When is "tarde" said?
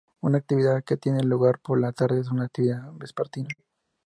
1.91-2.21